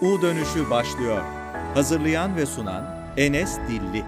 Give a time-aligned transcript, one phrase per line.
[0.00, 1.22] U dönüşü başlıyor.
[1.74, 2.84] Hazırlayan ve sunan
[3.16, 4.04] Enes Dilli.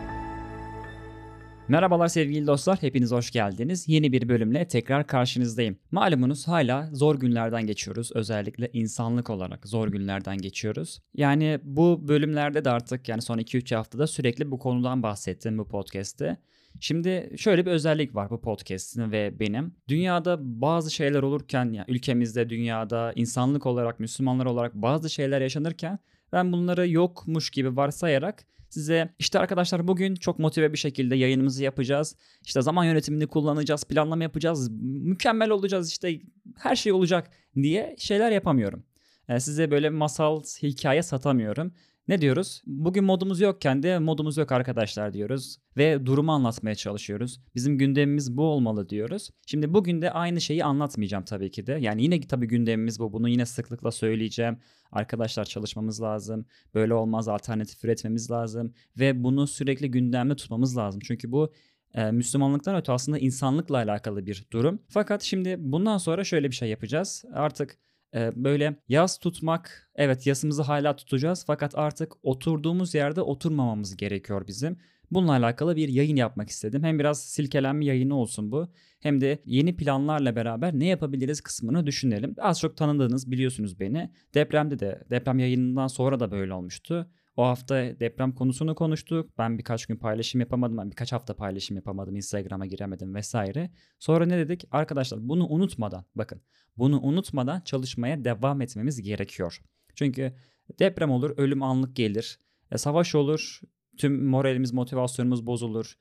[1.70, 3.88] Merhabalar sevgili dostlar, hepiniz hoş geldiniz.
[3.88, 5.78] Yeni bir bölümle tekrar karşınızdayım.
[5.90, 8.10] Malumunuz hala zor günlerden geçiyoruz.
[8.14, 11.00] Özellikle insanlık olarak zor günlerden geçiyoruz.
[11.14, 16.36] Yani bu bölümlerde de artık yani son 2-3 haftada sürekli bu konudan bahsettim bu podcast'te.
[16.80, 19.74] Şimdi şöyle bir özellik var bu podcast'in ve benim.
[19.88, 25.98] Dünyada bazı şeyler olurken, yani ülkemizde, dünyada, insanlık olarak, Müslümanlar olarak bazı şeyler yaşanırken
[26.32, 32.16] ben bunları yokmuş gibi varsayarak size işte arkadaşlar bugün çok motive bir şekilde yayınımızı yapacağız.
[32.44, 36.20] İşte zaman yönetimini kullanacağız, planlama yapacağız, mükemmel olacağız işte
[36.58, 38.84] her şey olacak diye şeyler yapamıyorum.
[39.28, 41.72] Yani size böyle masal, hikaye satamıyorum.
[42.10, 42.62] Ne diyoruz?
[42.66, 47.40] Bugün modumuz yokken de modumuz yok arkadaşlar diyoruz ve durumu anlatmaya çalışıyoruz.
[47.54, 49.30] Bizim gündemimiz bu olmalı diyoruz.
[49.46, 51.72] Şimdi bugün de aynı şeyi anlatmayacağım tabii ki de.
[51.72, 53.12] Yani yine tabii gündemimiz bu.
[53.12, 54.58] Bunu yine sıklıkla söyleyeceğim.
[54.92, 56.46] Arkadaşlar çalışmamız lazım.
[56.74, 61.00] Böyle olmaz alternatif üretmemiz lazım ve bunu sürekli gündemde tutmamız lazım.
[61.04, 61.52] Çünkü bu
[61.94, 64.82] e, Müslümanlıktan öte aslında insanlıkla alakalı bir durum.
[64.88, 67.24] Fakat şimdi bundan sonra şöyle bir şey yapacağız.
[67.32, 67.78] Artık
[68.14, 74.76] e, böyle yas tutmak evet yasımızı hala tutacağız fakat artık oturduğumuz yerde oturmamamız gerekiyor bizim.
[75.10, 76.82] Bununla alakalı bir yayın yapmak istedim.
[76.82, 78.68] Hem biraz silkelenme yayını olsun bu.
[79.00, 82.34] Hem de yeni planlarla beraber ne yapabiliriz kısmını düşünelim.
[82.38, 84.10] Az çok tanıdığınız biliyorsunuz beni.
[84.34, 87.10] Depremde de deprem yayınından sonra da böyle olmuştu.
[87.36, 89.30] O hafta deprem konusunu konuştuk.
[89.38, 90.78] Ben birkaç gün paylaşım yapamadım.
[90.78, 92.16] Ben birkaç hafta paylaşım yapamadım.
[92.16, 93.70] Instagram'a giremedim vesaire.
[93.98, 94.64] Sonra ne dedik?
[94.70, 96.42] Arkadaşlar bunu unutmadan bakın
[96.76, 99.60] bunu unutmadan çalışmaya devam etmemiz gerekiyor.
[99.94, 100.34] Çünkü
[100.78, 102.38] deprem olur, ölüm anlık gelir.
[102.72, 103.60] E, savaş olur,
[103.98, 105.94] tüm moralimiz, motivasyonumuz bozulur.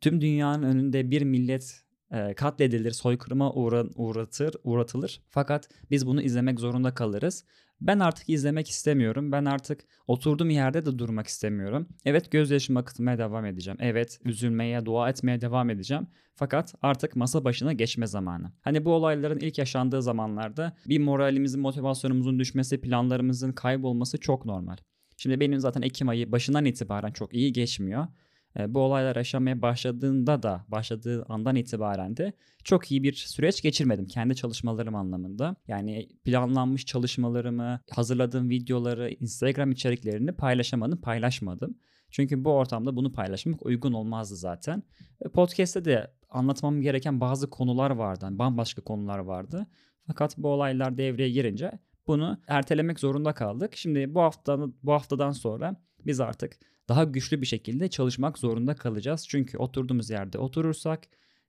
[0.00, 5.20] Tüm dünyanın önünde bir millet e, katledilir, soykırıma uğra, uğratır, uğratılır.
[5.28, 7.44] Fakat biz bunu izlemek zorunda kalırız.
[7.80, 9.32] Ben artık izlemek istemiyorum.
[9.32, 11.88] Ben artık oturduğum yerde de durmak istemiyorum.
[12.04, 13.78] Evet gözyaşımı akıtmaya devam edeceğim.
[13.80, 16.06] Evet üzülmeye, dua etmeye devam edeceğim.
[16.34, 18.52] Fakat artık masa başına geçme zamanı.
[18.60, 24.76] Hani bu olayların ilk yaşandığı zamanlarda bir moralimizin, motivasyonumuzun düşmesi, planlarımızın kaybolması çok normal.
[25.16, 28.06] Şimdi benim zaten Ekim ayı başından itibaren çok iyi geçmiyor.
[28.58, 32.32] E, bu olaylar yaşamaya başladığında da başladığı andan itibaren de
[32.64, 35.56] çok iyi bir süreç geçirmedim kendi çalışmalarım anlamında.
[35.68, 41.76] Yani planlanmış çalışmalarımı, hazırladığım videoları, Instagram içeriklerini paylaşamadım, paylaşmadım.
[42.10, 44.82] Çünkü bu ortamda bunu paylaşmak uygun olmazdı zaten.
[45.34, 48.24] Podcast'te de anlatmam gereken bazı konular vardı.
[48.24, 49.66] Yani bambaşka konular vardı.
[50.06, 51.72] Fakat bu olaylar devreye girince
[52.06, 53.76] bunu ertelemek zorunda kaldık.
[53.76, 55.76] Şimdi bu hafta bu haftadan sonra
[56.06, 56.58] biz artık
[56.88, 59.26] daha güçlü bir şekilde çalışmak zorunda kalacağız.
[59.28, 61.00] Çünkü oturduğumuz yerde oturursak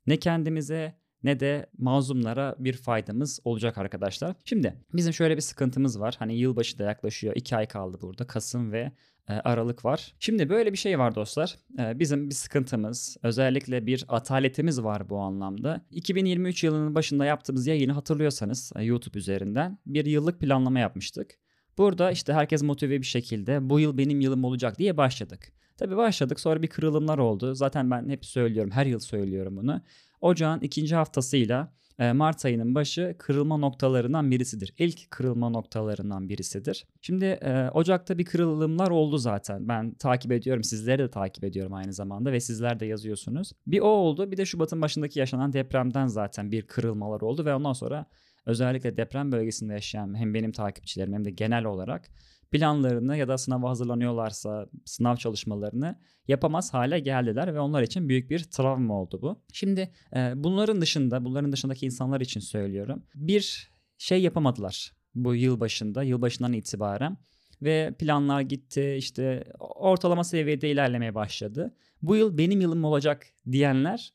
[0.08, 4.36] ne kendimize ne de mazlumlara bir faydamız olacak arkadaşlar.
[4.46, 6.16] Şimdi bizim şöyle bir sıkıntımız var.
[6.19, 7.36] Hani yılbaşı da yaklaşıyor.
[7.36, 8.28] 2 ay kaldı burada.
[8.28, 8.92] Kasım ve
[9.30, 10.13] e, Aralık var.
[10.19, 11.58] Şimdi böyle bir şey var dostlar.
[11.80, 15.86] E, bizim bir sıkıntımız, özellikle bir ataletimiz var bu anlamda.
[15.92, 21.43] 2023 yılının başında yaptığımız yayını hatırlıyorsanız e, YouTube üzerinden bir yıllık planlama yapmıştık.
[21.78, 25.51] Burada işte herkes motive bir şekilde bu yıl benim yılım olacak diye başladık.
[25.78, 27.56] Tabii başladık sonra bir kırılımlar oldu.
[27.56, 29.81] Zaten ben hep söylüyorum her yıl söylüyorum bunu.
[30.22, 34.73] Ocağın ikinci haftasıyla e, Mart ayının başı kırılma noktalarından birisidir.
[34.78, 36.85] İlk kırılma noktalarından birisidir.
[37.01, 39.67] Şimdi e, Ocak'ta bir kırılımlar oldu zaten.
[39.67, 40.63] Ben takip ediyorum.
[40.63, 43.51] Sizleri de takip ediyorum aynı zamanda ve sizler de yazıyorsunuz.
[43.67, 44.31] Bir o oldu.
[44.31, 48.06] Bir de Şubat'ın başındaki yaşanan depremden zaten bir kırılmalar oldu ve ondan sonra
[48.46, 52.09] özellikle deprem bölgesinde yaşayan hem benim takipçilerim hem de genel olarak
[52.52, 58.44] planlarını ya da sınava hazırlanıyorlarsa sınav çalışmalarını yapamaz hale geldiler ve onlar için büyük bir
[58.44, 59.42] travma oldu bu.
[59.54, 63.04] Şimdi e, bunların dışında, bunların dışındaki insanlar için söylüyorum.
[63.16, 67.18] Bir şey yapamadılar bu yıl başında, yılbaşından itibaren
[67.62, 71.75] ve planlar gitti işte ortalama seviyede ilerlemeye başladı.
[72.02, 74.14] Bu yıl benim yılım olacak diyenler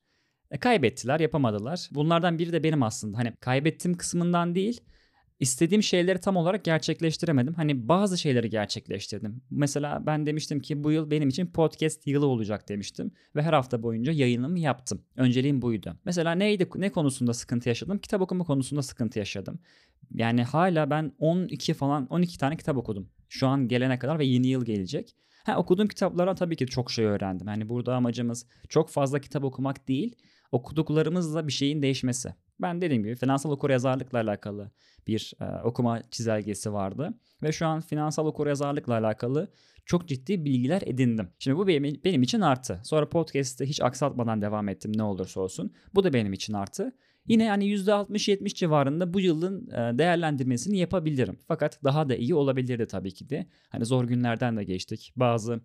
[0.51, 1.89] e, kaybettiler, yapamadılar.
[1.93, 3.19] Bunlardan biri de benim aslında.
[3.19, 4.81] Hani kaybettim kısmından değil,
[5.41, 7.55] istediğim şeyleri tam olarak gerçekleştiremedim.
[7.55, 9.43] Hani bazı şeyleri gerçekleştirdim.
[9.51, 13.83] Mesela ben demiştim ki bu yıl benim için podcast yılı olacak demiştim ve her hafta
[13.83, 15.03] boyunca yayınımı yaptım.
[15.17, 15.97] Önceliğim buydu.
[16.05, 17.99] Mesela neydi ne konusunda sıkıntı yaşadım?
[17.99, 19.59] Kitap okuma konusunda sıkıntı yaşadım.
[20.15, 23.09] Yani hala ben 12 falan 12 tane kitap okudum.
[23.29, 25.15] Şu an gelene kadar ve yeni yıl gelecek.
[25.45, 27.49] Ha, okuduğum kitaplara tabii ki çok şey öğrendim.
[27.49, 30.17] Yani burada amacımız çok fazla kitap okumak değil
[30.53, 32.35] okuduklarımızla bir şeyin değişmesi.
[32.61, 34.71] Ben dediğim gibi finansal okuryazarlıkla alakalı
[35.07, 37.15] bir e, okuma çizelgesi vardı.
[37.43, 39.53] Ve şu an finansal okuryazarlıkla alakalı
[39.87, 41.29] çok ciddi bilgiler edindim.
[41.39, 42.81] Şimdi bu benim, benim için artı.
[42.85, 45.73] Sonra podcast'te hiç aksatmadan devam ettim ne olursa olsun.
[45.95, 46.93] Bu da benim için artı.
[47.27, 49.67] Yine yani %60-70 civarında bu yılın
[49.99, 51.39] değerlendirmesini yapabilirim.
[51.49, 53.47] Fakat daha da iyi olabilirdi tabii ki de.
[53.69, 55.13] Hani zor günlerden de geçtik.
[55.17, 55.61] Bazı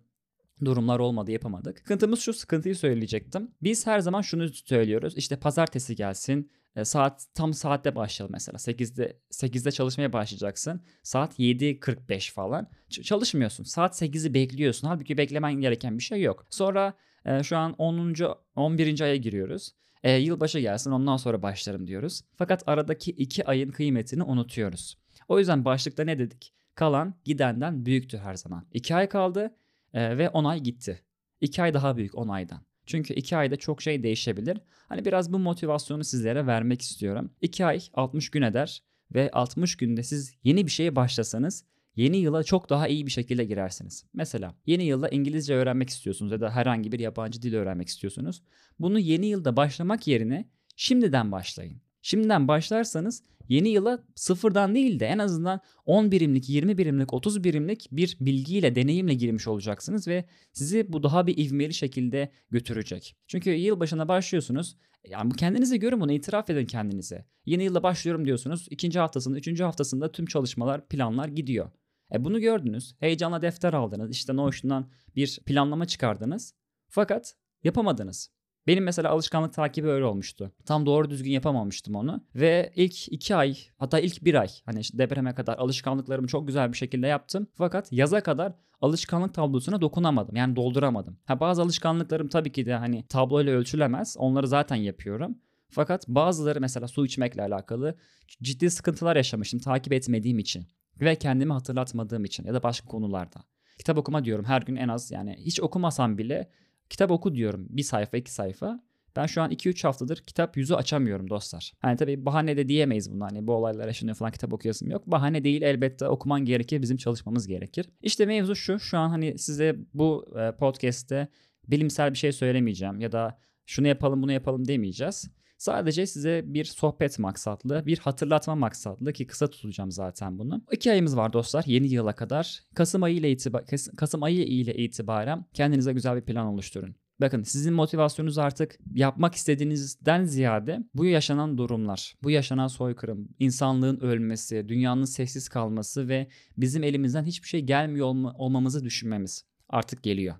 [0.64, 1.78] durumlar olmadı yapamadık.
[1.78, 3.50] Sıkıntımız şu sıkıntıyı söyleyecektim.
[3.62, 5.16] Biz her zaman şunu söylüyoruz.
[5.16, 6.50] İşte pazartesi gelsin.
[6.82, 8.56] Saat tam saatte başlayalım mesela.
[8.56, 10.82] 8'de 8'de çalışmaya başlayacaksın.
[11.02, 12.68] Saat 7.45 falan.
[12.90, 13.64] Ç- çalışmıyorsun.
[13.64, 14.88] Saat 8'i bekliyorsun.
[14.88, 16.46] Halbuki beklemen gereken bir şey yok.
[16.50, 18.14] Sonra e, şu an 10.
[18.56, 19.00] 11.
[19.00, 19.72] aya giriyoruz.
[20.02, 22.22] E, yılbaşı gelsin ondan sonra başlarım diyoruz.
[22.36, 24.98] Fakat aradaki 2 ayın kıymetini unutuyoruz.
[25.28, 26.54] O yüzden başlıkta ne dedik?
[26.74, 28.66] Kalan gidenden büyüktür her zaman.
[28.72, 29.54] 2 ay kaldı
[29.94, 31.00] e, ve 10 ay gitti.
[31.40, 32.60] 2 ay daha büyük 10 aydan.
[32.86, 34.58] Çünkü 2 ayda çok şey değişebilir.
[34.88, 37.30] Hani biraz bu motivasyonu sizlere vermek istiyorum.
[37.40, 38.82] 2 ay 60 gün eder
[39.14, 41.64] ve 60 günde siz yeni bir şeye başlasanız
[41.96, 44.04] yeni yıla çok daha iyi bir şekilde girersiniz.
[44.12, 48.42] Mesela yeni yılda İngilizce öğrenmek istiyorsunuz ya da herhangi bir yabancı dil öğrenmek istiyorsunuz.
[48.78, 51.83] Bunu yeni yılda başlamak yerine şimdiden başlayın.
[52.06, 57.88] Şimdiden başlarsanız yeni yıla sıfırdan değil de en azından 10 birimlik, 20 birimlik, 30 birimlik
[57.92, 63.16] bir bilgiyle, deneyimle girmiş olacaksınız ve sizi bu daha bir ivmeli şekilde götürecek.
[63.26, 64.76] Çünkü yıl başına başlıyorsunuz.
[65.08, 67.26] Yani bu kendinize görün bunu itiraf edin kendinize.
[67.46, 68.66] Yeni yılda başlıyorum diyorsunuz.
[68.70, 71.70] ikinci haftasında, üçüncü haftasında tüm çalışmalar, planlar gidiyor.
[72.12, 72.94] E bunu gördünüz.
[73.00, 74.10] Heyecanla defter aldınız.
[74.10, 76.54] İşte Notion'dan bir planlama çıkardınız.
[76.88, 78.33] Fakat yapamadınız.
[78.66, 80.52] Benim mesela alışkanlık takibi öyle olmuştu.
[80.66, 82.24] Tam doğru düzgün yapamamıştım onu.
[82.34, 86.72] Ve ilk iki ay hatta ilk bir ay hani işte depreme kadar alışkanlıklarımı çok güzel
[86.72, 87.46] bir şekilde yaptım.
[87.54, 90.36] Fakat yaza kadar alışkanlık tablosuna dokunamadım.
[90.36, 91.18] Yani dolduramadım.
[91.24, 94.16] Ha bazı alışkanlıklarım tabii ki de hani tabloyla ölçülemez.
[94.18, 95.38] Onları zaten yapıyorum.
[95.70, 97.96] Fakat bazıları mesela su içmekle alakalı
[98.42, 100.66] ciddi sıkıntılar yaşamıştım takip etmediğim için
[101.00, 103.44] ve kendimi hatırlatmadığım için ya da başka konularda.
[103.78, 106.50] Kitap okuma diyorum her gün en az yani hiç okumasam bile
[106.94, 108.80] kitap oku diyorum bir sayfa iki sayfa.
[109.16, 111.72] Ben şu an 2-3 haftadır kitap yüzü açamıyorum dostlar.
[111.78, 113.24] Hani tabii bahane de diyemeyiz bunu.
[113.24, 115.06] Hani bu olaylar yaşanıyor falan kitap okuyasım yok.
[115.06, 116.82] Bahane değil elbette okuman gerekir.
[116.82, 117.88] Bizim çalışmamız gerekir.
[118.02, 118.78] İşte mevzu şu.
[118.78, 121.28] Şu an hani size bu podcast'te
[121.68, 123.00] bilimsel bir şey söylemeyeceğim.
[123.00, 125.30] Ya da şunu yapalım bunu yapalım demeyeceğiz.
[125.58, 130.64] Sadece size bir sohbet maksatlı, bir hatırlatma maksatlı ki kısa tutacağım zaten bunu.
[130.72, 132.60] İki ayımız var dostlar yeni yıla kadar.
[132.74, 133.64] Kasım ayı ile itibar
[133.96, 136.96] Kasım ayı ile itibaren kendinize güzel bir plan oluşturun.
[137.20, 144.68] Bakın sizin motivasyonunuz artık yapmak istediğinizden ziyade bu yaşanan durumlar, bu yaşanan soykırım, insanlığın ölmesi,
[144.68, 150.34] dünyanın sessiz kalması ve bizim elimizden hiçbir şey gelmiyor olma, olmamızı düşünmemiz artık geliyor.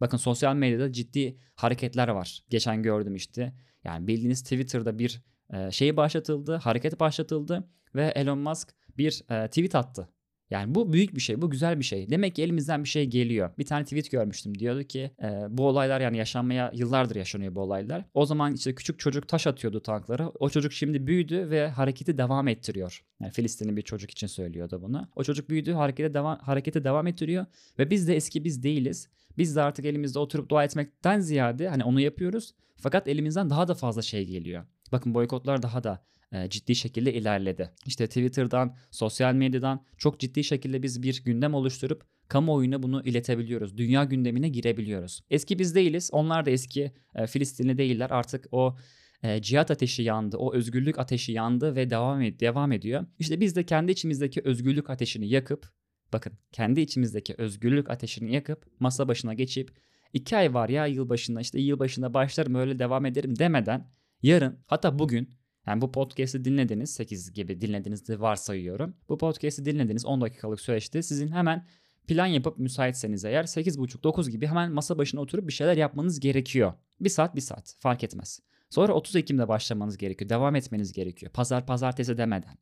[0.00, 2.44] Bakın sosyal medyada ciddi hareketler var.
[2.50, 3.54] Geçen gördüm işte
[3.84, 5.22] yani bildiğiniz Twitter'da bir
[5.70, 10.08] şey başlatıldı, hareket başlatıldı ve Elon Musk bir tweet attı.
[10.50, 12.10] Yani bu büyük bir şey, bu güzel bir şey.
[12.10, 13.50] Demek ki elimizden bir şey geliyor.
[13.58, 14.58] Bir tane tweet görmüştüm.
[14.58, 18.04] Diyordu ki e, bu olaylar yani yaşanmaya yıllardır yaşanıyor bu olaylar.
[18.14, 20.28] O zaman işte küçük çocuk taş atıyordu tanklara.
[20.28, 23.04] O çocuk şimdi büyüdü ve hareketi devam ettiriyor.
[23.20, 25.08] Yani Filistinli bir çocuk için söylüyordu bunu.
[25.16, 27.46] O çocuk büyüdü, harekete devam hareketi devam ettiriyor
[27.78, 29.08] ve biz de eski biz değiliz.
[29.38, 32.54] Biz de artık elimizde oturup dua etmekten ziyade hani onu yapıyoruz.
[32.76, 34.64] Fakat elimizden daha da fazla şey geliyor.
[34.92, 36.04] Bakın boykotlar daha da
[36.48, 37.70] ciddi şekilde ilerledi.
[37.86, 43.78] İşte Twitter'dan, sosyal medyadan çok ciddi şekilde biz bir gündem oluşturup kamuoyuna bunu iletebiliyoruz.
[43.78, 45.20] Dünya gündemine girebiliyoruz.
[45.30, 46.10] Eski biz değiliz.
[46.12, 48.10] Onlar da eski e, Filistinli değiller.
[48.10, 48.76] Artık o
[49.22, 53.06] e, cihat ateşi yandı, o özgürlük ateşi yandı ve devam ed- devam ediyor.
[53.18, 55.70] İşte biz de kendi içimizdeki özgürlük ateşini yakıp
[56.12, 59.70] bakın kendi içimizdeki özgürlük ateşini yakıp masa başına geçip
[60.12, 63.90] iki ay var ya yılbaşında işte yılbaşında başlarım öyle devam ederim demeden
[64.22, 65.37] yarın hatta bugün
[65.68, 68.94] yani bu podcast'i dinlediniz 8 gibi dinlediğinizde varsayıyorum.
[69.08, 71.66] Bu podcast'i dinlediniz 10 dakikalık süreçte sizin hemen
[72.06, 76.72] plan yapıp müsaitseniz eğer 8.30-9 gibi hemen masa başına oturup bir şeyler yapmanız gerekiyor.
[77.00, 78.40] Bir saat bir saat fark etmez.
[78.70, 80.28] Sonra 30 Ekim'de başlamanız gerekiyor.
[80.28, 81.32] Devam etmeniz gerekiyor.
[81.32, 82.58] Pazar pazartesi demeden.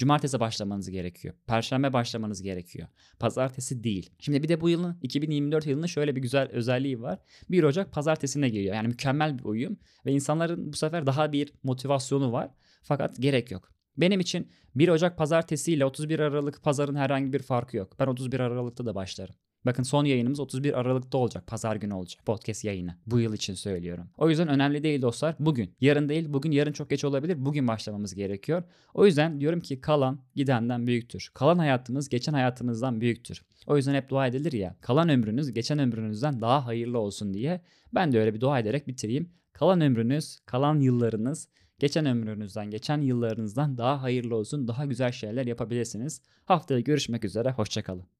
[0.00, 1.34] Cumartesi başlamanız gerekiyor.
[1.46, 2.88] Perşembe başlamanız gerekiyor.
[3.18, 4.10] Pazartesi değil.
[4.18, 7.18] Şimdi bir de bu yılın 2024 yılının şöyle bir güzel özelliği var.
[7.50, 8.74] 1 Ocak pazartesine geliyor.
[8.74, 12.50] Yani mükemmel bir uyum ve insanların bu sefer daha bir motivasyonu var.
[12.82, 13.72] Fakat gerek yok.
[13.96, 17.96] Benim için 1 Ocak pazartesi ile 31 Aralık pazarın herhangi bir farkı yok.
[17.98, 19.34] Ben 31 Aralık'ta da başlarım.
[19.66, 21.46] Bakın son yayınımız 31 Aralık'ta olacak.
[21.46, 22.26] Pazar günü olacak.
[22.26, 22.94] Podcast yayını.
[23.06, 24.10] Bu yıl için söylüyorum.
[24.18, 25.36] O yüzden önemli değil dostlar.
[25.38, 25.74] Bugün.
[25.80, 26.32] Yarın değil.
[26.32, 27.44] Bugün yarın çok geç olabilir.
[27.44, 28.62] Bugün başlamamız gerekiyor.
[28.94, 31.30] O yüzden diyorum ki kalan gidenden büyüktür.
[31.34, 33.42] Kalan hayatımız geçen hayatımızdan büyüktür.
[33.66, 34.76] O yüzden hep dua edilir ya.
[34.80, 37.60] Kalan ömrünüz geçen ömrünüzden daha hayırlı olsun diye.
[37.94, 39.30] Ben de öyle bir dua ederek bitireyim.
[39.52, 41.48] Kalan ömrünüz, kalan yıllarınız
[41.78, 46.22] geçen ömrünüzden, geçen yıllarınızdan daha hayırlı olsun, daha güzel şeyler yapabilirsiniz.
[46.44, 48.19] Haftaya görüşmek üzere, hoşçakalın.